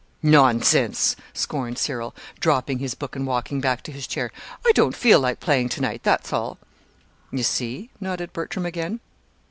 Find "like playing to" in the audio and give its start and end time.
5.19-5.81